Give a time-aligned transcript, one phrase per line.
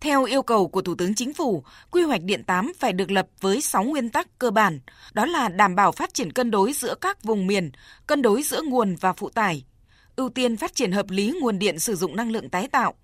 [0.00, 3.28] Theo yêu cầu của Thủ tướng Chính phủ, quy hoạch điện 8 phải được lập
[3.40, 4.80] với 6 nguyên tắc cơ bản,
[5.12, 7.70] đó là đảm bảo phát triển cân đối giữa các vùng miền,
[8.06, 9.64] cân đối giữa nguồn và phụ tải,
[10.16, 12.94] ưu tiên phát triển hợp lý nguồn điện sử dụng năng lượng tái tạo,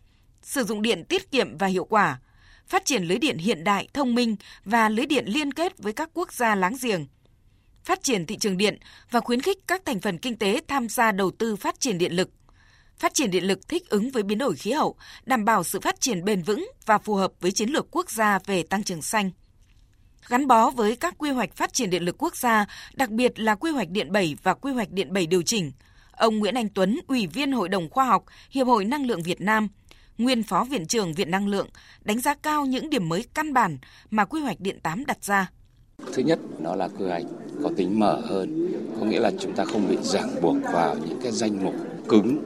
[0.43, 2.21] sử dụng điện tiết kiệm và hiệu quả,
[2.67, 6.11] phát triển lưới điện hiện đại, thông minh và lưới điện liên kết với các
[6.15, 7.07] quốc gia láng giềng,
[7.85, 8.79] phát triển thị trường điện
[9.11, 12.13] và khuyến khích các thành phần kinh tế tham gia đầu tư phát triển điện
[12.13, 12.31] lực,
[12.99, 16.01] phát triển điện lực thích ứng với biến đổi khí hậu, đảm bảo sự phát
[16.01, 19.31] triển bền vững và phù hợp với chiến lược quốc gia về tăng trưởng xanh.
[20.29, 23.55] Gắn bó với các quy hoạch phát triển điện lực quốc gia, đặc biệt là
[23.55, 25.73] quy hoạch điện 7 và quy hoạch điện 7 điều chỉnh,
[26.13, 29.41] ông Nguyễn Anh Tuấn, Ủy viên Hội đồng Khoa học Hiệp hội Năng lượng Việt
[29.41, 29.69] Nam,
[30.19, 31.69] nguyên Phó Viện trưởng Viện Năng lượng,
[32.01, 33.79] đánh giá cao những điểm mới căn bản
[34.11, 35.51] mà quy hoạch điện 8 đặt ra.
[36.13, 37.25] Thứ nhất, nó là quy hoạch
[37.63, 41.21] có tính mở hơn, có nghĩa là chúng ta không bị ràng buộc vào những
[41.23, 41.75] cái danh mục
[42.09, 42.43] cứng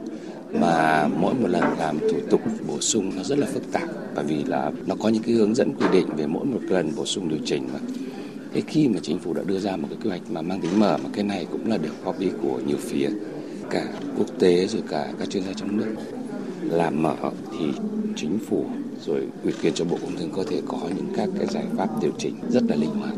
[0.53, 4.25] mà mỗi một lần làm thủ tục bổ sung nó rất là phức tạp, bởi
[4.25, 7.05] vì là nó có những cái hướng dẫn quy định về mỗi một lần bổ
[7.05, 7.79] sung điều chỉnh mà.
[8.53, 10.79] Thế khi mà chính phủ đã đưa ra một cái quy hoạch mà mang tính
[10.79, 13.09] mở mà cái này cũng là được copy của nhiều phía,
[13.69, 13.85] cả
[14.17, 15.95] quốc tế rồi cả các chuyên gia trong nước
[16.61, 17.15] làm mở
[17.51, 17.65] thì
[18.15, 18.65] chính phủ
[19.05, 21.87] rồi ủy quyền cho bộ công thương có thể có những các cái giải pháp
[22.01, 23.13] điều chỉnh rất là linh hoạt.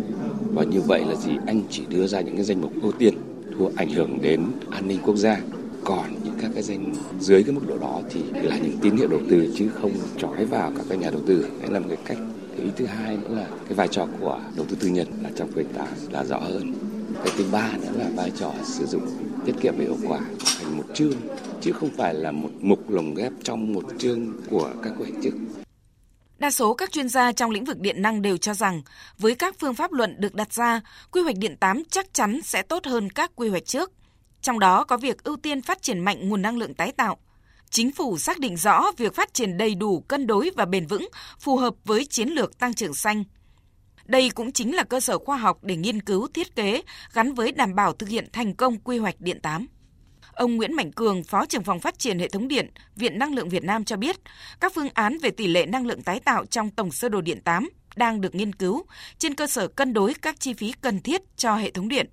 [0.54, 1.32] Và như vậy là gì?
[1.46, 3.14] Anh chỉ đưa ra những cái danh mục ưu tiên,
[3.58, 5.42] thua ảnh hưởng đến an ninh quốc gia
[5.84, 9.08] còn những các cái danh dưới cái mức độ đó thì là những tín hiệu
[9.08, 11.98] đầu tư chứ không trói vào các cái nhà đầu tư đấy là một cái
[12.06, 12.18] cách
[12.58, 15.30] cái ý thứ hai nữa là cái vai trò của đầu tư tư nhân là
[15.36, 16.74] trong quy tắc là rõ hơn
[17.24, 19.08] cái thứ ba nữa là vai trò sử dụng
[19.46, 20.20] tiết kiệm và hiệu quả
[20.60, 21.14] thành một chương
[21.62, 25.24] chứ không phải là một mục lồng ghép trong một chương của các quy hoạch
[25.24, 25.34] trước.
[26.40, 28.82] Đa số các chuyên gia trong lĩnh vực điện năng đều cho rằng,
[29.18, 32.62] với các phương pháp luận được đặt ra, quy hoạch điện 8 chắc chắn sẽ
[32.62, 33.92] tốt hơn các quy hoạch trước.
[34.42, 37.18] Trong đó có việc ưu tiên phát triển mạnh nguồn năng lượng tái tạo.
[37.70, 41.10] Chính phủ xác định rõ việc phát triển đầy đủ, cân đối và bền vững,
[41.40, 43.24] phù hợp với chiến lược tăng trưởng xanh.
[44.06, 46.82] Đây cũng chính là cơ sở khoa học để nghiên cứu thiết kế
[47.14, 49.68] gắn với đảm bảo thực hiện thành công quy hoạch điện 8.
[50.34, 53.50] Ông Nguyễn Mạnh Cường, Phó trưởng phòng phát triển hệ thống điện, Viện Năng lượng
[53.50, 54.16] Việt Nam cho biết,
[54.60, 57.42] các phương án về tỷ lệ năng lượng tái tạo trong tổng sơ đồ điện
[57.44, 58.86] 8 đang được nghiên cứu
[59.18, 62.10] trên cơ sở cân đối các chi phí cần thiết cho hệ thống điện.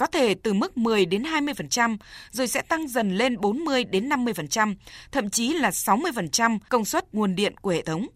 [0.00, 1.96] Có thể từ mức 10 đến 20%
[2.30, 4.74] rồi sẽ tăng dần lên 40 đến 50%,
[5.12, 8.06] thậm chí là 60% công suất nguồn điện của hệ thống.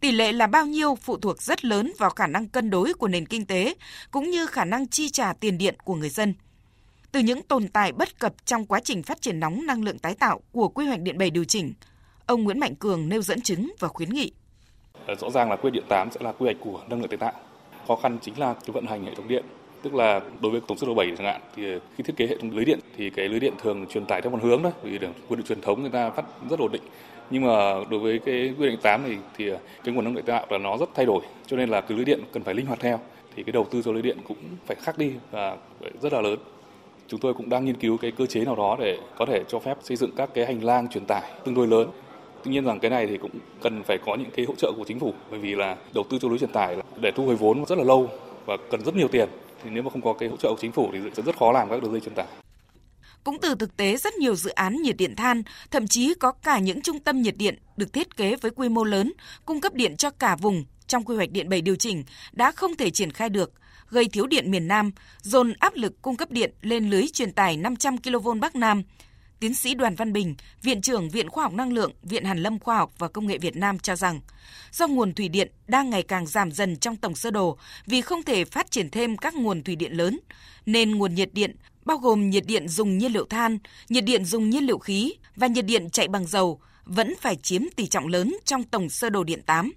[0.00, 3.08] Tỷ lệ là bao nhiêu phụ thuộc rất lớn vào khả năng cân đối của
[3.08, 3.74] nền kinh tế
[4.10, 6.34] cũng như khả năng chi trả tiền điện của người dân.
[7.12, 10.14] Từ những tồn tại bất cập trong quá trình phát triển nóng năng lượng tái
[10.14, 11.72] tạo của quy hoạch điện 7 điều chỉnh,
[12.26, 14.32] ông Nguyễn Mạnh Cường nêu dẫn chứng và khuyến nghị.
[15.20, 17.32] Rõ ràng là quy điện 8 sẽ là quy hoạch của năng lượng tái tạo.
[17.88, 19.44] Khó khăn chính là cái vận hành hệ thống điện
[19.86, 21.62] tức là đối với tổng số đồ 7 chẳng hạn, thì
[21.96, 24.30] khi thiết kế hệ thống lưới điện thì cái lưới điện thường truyền tải theo
[24.30, 26.82] một hướng đó, vì đường quy định truyền thống người ta phát rất ổn định.
[27.30, 29.50] Nhưng mà đối với cái quy định 8 thì thì
[29.84, 31.96] cái nguồn năng lượng tái tạo là nó rất thay đổi, cho nên là cái
[31.96, 33.00] lưới điện cần phải linh hoạt theo.
[33.36, 34.36] Thì cái đầu tư cho lưới điện cũng
[34.66, 35.56] phải khác đi và
[36.00, 36.38] rất là lớn.
[37.08, 39.58] Chúng tôi cũng đang nghiên cứu cái cơ chế nào đó để có thể cho
[39.58, 41.88] phép xây dựng các cái hành lang truyền tải tương đối lớn.
[42.44, 43.30] Tuy nhiên rằng cái này thì cũng
[43.62, 46.18] cần phải có những cái hỗ trợ của chính phủ, bởi vì là đầu tư
[46.22, 48.10] cho lưới truyền tải để thu hồi vốn rất là lâu
[48.46, 49.28] và cần rất nhiều tiền
[49.66, 51.52] thì nếu mà không có cái hỗ trợ của chính phủ thì sẽ rất khó
[51.52, 52.26] làm các đường dây truyền tải
[53.24, 56.58] cũng từ thực tế rất nhiều dự án nhiệt điện than, thậm chí có cả
[56.58, 59.12] những trung tâm nhiệt điện được thiết kế với quy mô lớn,
[59.44, 62.76] cung cấp điện cho cả vùng trong quy hoạch điện 7 điều chỉnh đã không
[62.76, 63.52] thể triển khai được,
[63.90, 64.90] gây thiếu điện miền Nam,
[65.22, 68.82] dồn áp lực cung cấp điện lên lưới truyền tải 500 kV Bắc Nam.
[69.40, 72.58] Tiến sĩ Đoàn Văn Bình, Viện trưởng Viện Khoa học Năng lượng, Viện Hàn lâm
[72.58, 74.20] Khoa học và Công nghệ Việt Nam cho rằng,
[74.72, 78.22] do nguồn thủy điện đang ngày càng giảm dần trong tổng sơ đồ vì không
[78.22, 80.20] thể phát triển thêm các nguồn thủy điện lớn,
[80.66, 83.58] nên nguồn nhiệt điện bao gồm nhiệt điện dùng nhiên liệu than,
[83.88, 87.62] nhiệt điện dùng nhiên liệu khí và nhiệt điện chạy bằng dầu vẫn phải chiếm
[87.76, 89.72] tỷ trọng lớn trong tổng sơ đồ điện 8.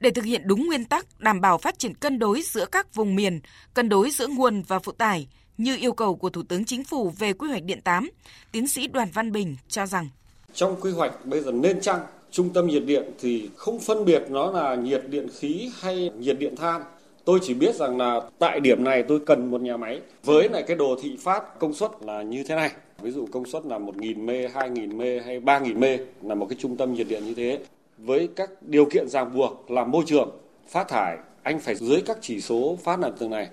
[0.00, 3.16] Để thực hiện đúng nguyên tắc đảm bảo phát triển cân đối giữa các vùng
[3.16, 3.40] miền,
[3.74, 5.28] cân đối giữa nguồn và phụ tải
[5.58, 8.10] như yêu cầu của Thủ tướng Chính phủ về quy hoạch điện 8,
[8.52, 10.08] tiến sĩ Đoàn Văn Bình cho rằng
[10.54, 12.00] trong quy hoạch bây giờ nên chăng
[12.30, 16.38] trung tâm nhiệt điện thì không phân biệt nó là nhiệt điện khí hay nhiệt
[16.38, 16.82] điện than
[17.24, 20.64] Tôi chỉ biết rằng là tại điểm này tôi cần một nhà máy với lại
[20.66, 22.70] cái đồ thị phát công suất là như thế này.
[23.02, 26.56] Ví dụ công suất là 1.000 mê, 2.000 mê hay 3.000 mê là một cái
[26.60, 27.58] trung tâm nhiệt điện như thế.
[28.04, 30.30] Với các điều kiện ràng buộc là môi trường,
[30.68, 33.48] phát thải, anh phải dưới các chỉ số phát là từng này.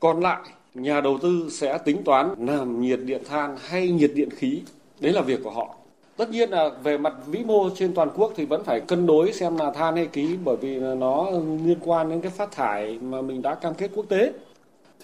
[0.00, 0.40] Còn lại,
[0.74, 4.62] nhà đầu tư sẽ tính toán làm nhiệt điện than hay nhiệt điện khí.
[5.00, 5.74] Đấy là việc của họ.
[6.16, 9.32] Tất nhiên là về mặt vĩ mô trên toàn quốc thì vẫn phải cân đối
[9.32, 11.30] xem là than hay khí bởi vì nó
[11.64, 14.32] liên quan đến cái phát thải mà mình đã cam kết quốc tế.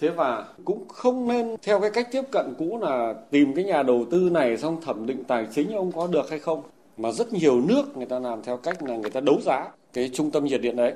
[0.01, 3.83] Thế và cũng không nên theo cái cách tiếp cận cũ là tìm cái nhà
[3.83, 6.61] đầu tư này xong thẩm định tài chính ông có được hay không
[6.97, 10.09] mà rất nhiều nước người ta làm theo cách là người ta đấu giá cái
[10.13, 10.93] trung tâm nhiệt điện đấy.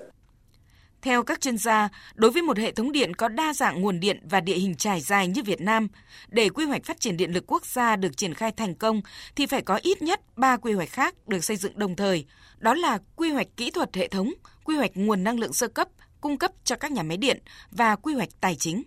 [1.02, 4.20] Theo các chuyên gia, đối với một hệ thống điện có đa dạng nguồn điện
[4.30, 5.88] và địa hình trải dài như Việt Nam,
[6.28, 9.02] để quy hoạch phát triển điện lực quốc gia được triển khai thành công
[9.36, 12.26] thì phải có ít nhất 3 quy hoạch khác được xây dựng đồng thời.
[12.58, 14.34] Đó là quy hoạch kỹ thuật hệ thống,
[14.64, 15.88] quy hoạch nguồn năng lượng sơ cấp,
[16.22, 18.84] cung cấp cho các nhà máy điện và quy hoạch tài chính.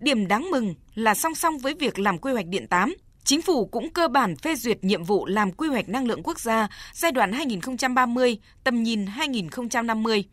[0.00, 2.94] Điểm đáng mừng là song song với việc làm quy hoạch điện 8,
[3.28, 6.40] Chính phủ cũng cơ bản phê duyệt nhiệm vụ làm quy hoạch năng lượng quốc
[6.40, 10.24] gia giai đoạn 2030, tầm nhìn 2050.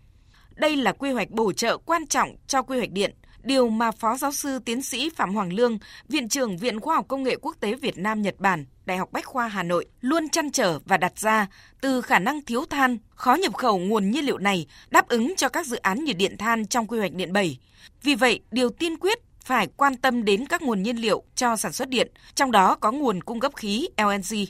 [0.56, 3.13] Đây là quy hoạch bổ trợ quan trọng cho quy hoạch điện,
[3.44, 5.77] điều mà Phó Giáo sư Tiến sĩ Phạm Hoàng Lương,
[6.09, 9.09] Viện trưởng Viện Khoa học Công nghệ Quốc tế Việt Nam Nhật Bản, Đại học
[9.12, 11.47] Bách khoa Hà Nội luôn chăn trở và đặt ra
[11.81, 15.50] từ khả năng thiếu than, khó nhập khẩu nguồn nhiên liệu này đáp ứng cho
[15.50, 17.59] các dự án nhiệt điện than trong quy hoạch điện 7.
[18.03, 21.74] Vì vậy, điều tiên quyết phải quan tâm đến các nguồn nhiên liệu cho sản
[21.74, 24.45] xuất điện, trong đó có nguồn cung cấp khí LNG.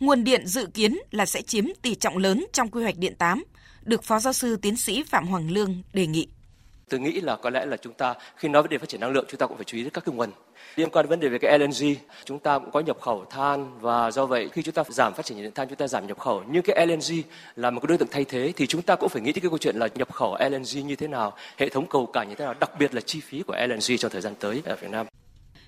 [0.00, 3.44] Nguồn điện dự kiến là sẽ chiếm tỷ trọng lớn trong quy hoạch điện 8,
[3.82, 6.28] được Phó Giáo sư Tiến sĩ Phạm Hoàng Lương đề nghị.
[6.88, 9.10] Tôi nghĩ là có lẽ là chúng ta, khi nói vấn đề phát triển năng
[9.10, 10.30] lượng, chúng ta cũng phải chú ý đến các cái nguồn.
[10.76, 11.94] Liên quan đến vấn đề về cái LNG
[12.24, 15.26] chúng ta cũng có nhập khẩu than và do vậy khi chúng ta giảm phát
[15.26, 16.42] triển nhiệt điện than, chúng ta giảm nhập khẩu.
[16.50, 17.22] Nhưng cái LNG
[17.56, 19.50] là một cái đối tượng thay thế thì chúng ta cũng phải nghĩ đến cái
[19.50, 22.44] câu chuyện là nhập khẩu LNG như thế nào, hệ thống cầu cảng như thế
[22.44, 25.06] nào, đặc biệt là chi phí của LNG trong thời gian tới ở Việt Nam.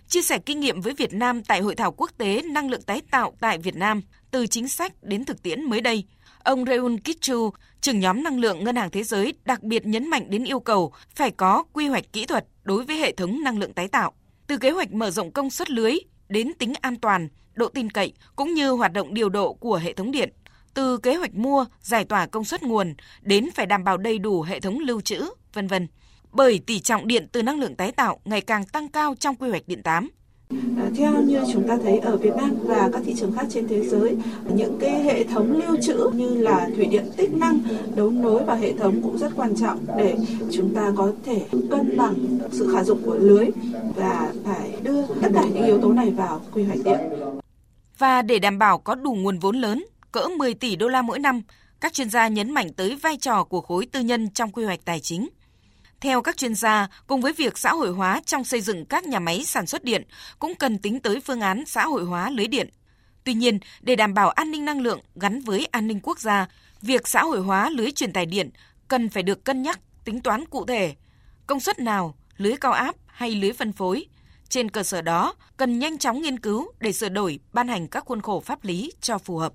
[0.08, 3.02] Chia sẻ kinh nghiệm với Việt Nam tại hội thảo quốc tế năng lượng tái
[3.10, 6.04] tạo tại Việt Nam, từ chính sách đến thực tiễn mới đây.
[6.44, 7.50] Ông Reun Kitchu,
[7.80, 10.92] trưởng nhóm năng lượng Ngân hàng Thế giới đặc biệt nhấn mạnh đến yêu cầu
[11.14, 14.12] phải có quy hoạch kỹ thuật đối với hệ thống năng lượng tái tạo.
[14.46, 15.94] Từ kế hoạch mở rộng công suất lưới
[16.28, 19.92] đến tính an toàn, độ tin cậy cũng như hoạt động điều độ của hệ
[19.92, 20.32] thống điện.
[20.74, 24.42] Từ kế hoạch mua, giải tỏa công suất nguồn đến phải đảm bảo đầy đủ
[24.42, 25.88] hệ thống lưu trữ, vân vân.
[26.32, 29.50] Bởi tỷ trọng điện từ năng lượng tái tạo ngày càng tăng cao trong quy
[29.50, 30.10] hoạch điện 8.
[30.50, 33.68] À, theo như chúng ta thấy ở Việt Nam và các thị trường khác trên
[33.68, 34.16] thế giới,
[34.54, 37.60] những cái hệ thống lưu trữ như là thủy điện tích năng,
[37.94, 40.16] đấu nối và hệ thống cũng rất quan trọng để
[40.52, 42.14] chúng ta có thể cân bằng
[42.52, 43.46] sự khả dụng của lưới
[43.96, 46.98] và phải đưa tất cả những yếu tố này vào quy hoạch điện.
[47.98, 51.18] Và để đảm bảo có đủ nguồn vốn lớn, cỡ 10 tỷ đô la mỗi
[51.18, 51.42] năm,
[51.80, 54.84] các chuyên gia nhấn mạnh tới vai trò của khối tư nhân trong quy hoạch
[54.84, 55.28] tài chính.
[56.00, 59.18] Theo các chuyên gia, cùng với việc xã hội hóa trong xây dựng các nhà
[59.18, 60.02] máy sản xuất điện,
[60.38, 62.70] cũng cần tính tới phương án xã hội hóa lưới điện.
[63.24, 66.48] Tuy nhiên, để đảm bảo an ninh năng lượng gắn với an ninh quốc gia,
[66.82, 68.50] việc xã hội hóa lưới truyền tải điện
[68.88, 70.94] cần phải được cân nhắc, tính toán cụ thể.
[71.46, 74.06] Công suất nào, lưới cao áp hay lưới phân phối.
[74.48, 78.04] Trên cơ sở đó, cần nhanh chóng nghiên cứu để sửa đổi, ban hành các
[78.04, 79.52] khuôn khổ pháp lý cho phù hợp.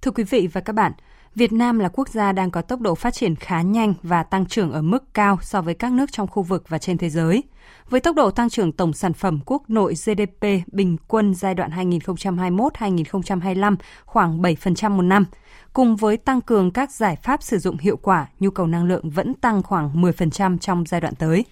[0.00, 0.92] Thưa quý vị và các bạn,
[1.36, 4.46] Việt Nam là quốc gia đang có tốc độ phát triển khá nhanh và tăng
[4.46, 7.42] trưởng ở mức cao so với các nước trong khu vực và trên thế giới.
[7.90, 11.70] Với tốc độ tăng trưởng tổng sản phẩm quốc nội GDP bình quân giai đoạn
[11.70, 15.24] 2021-2025 khoảng 7% một năm,
[15.72, 19.10] cùng với tăng cường các giải pháp sử dụng hiệu quả, nhu cầu năng lượng
[19.10, 21.44] vẫn tăng khoảng 10% trong giai đoạn tới.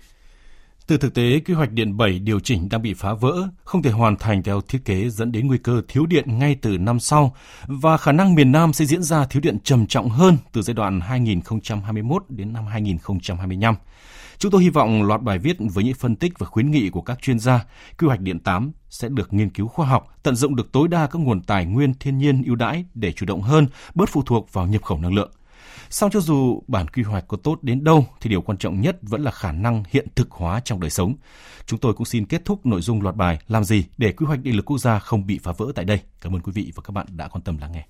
[0.86, 3.90] Từ thực tế, quy hoạch điện 7 điều chỉnh đang bị phá vỡ, không thể
[3.90, 7.36] hoàn thành theo thiết kế dẫn đến nguy cơ thiếu điện ngay từ năm sau
[7.66, 10.74] và khả năng miền Nam sẽ diễn ra thiếu điện trầm trọng hơn từ giai
[10.74, 13.74] đoạn 2021 đến năm 2025.
[14.38, 17.02] Chúng tôi hy vọng loạt bài viết với những phân tích và khuyến nghị của
[17.02, 17.64] các chuyên gia,
[17.98, 21.06] quy hoạch điện 8 sẽ được nghiên cứu khoa học, tận dụng được tối đa
[21.06, 24.52] các nguồn tài nguyên thiên nhiên ưu đãi để chủ động hơn, bớt phụ thuộc
[24.52, 25.30] vào nhập khẩu năng lượng.
[25.94, 28.98] Song cho dù bản quy hoạch có tốt đến đâu, thì điều quan trọng nhất
[29.02, 31.14] vẫn là khả năng hiện thực hóa trong đời sống.
[31.66, 34.42] Chúng tôi cũng xin kết thúc nội dung loạt bài làm gì để quy hoạch
[34.42, 36.00] điện lực quốc gia không bị phá vỡ tại đây.
[36.20, 37.86] Cảm ơn quý vị và các bạn đã quan tâm lắng nghe.